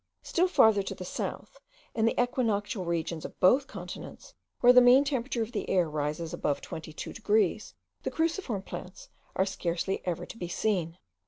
Still 0.23 0.47
farther 0.47 0.81
to 0.81 0.95
the 0.95 1.05
south, 1.05 1.59
in 1.93 2.05
the 2.05 2.19
equinoctial 2.19 2.85
regions 2.85 3.23
of 3.23 3.39
both 3.39 3.67
continents, 3.67 4.33
where 4.59 4.73
the 4.73 4.81
mean 4.81 5.03
temperature 5.03 5.43
of 5.43 5.51
the 5.51 5.69
air 5.69 5.87
rises 5.87 6.33
above 6.33 6.59
twenty 6.59 6.91
two 6.91 7.13
degrees, 7.13 7.75
the 8.01 8.09
cruciform 8.09 8.63
plants 8.63 9.09
are 9.35 9.45
scarcely 9.45 10.01
ever 10.03 10.25
to 10.25 10.37
be 10.39 10.47
seen. 10.47 10.97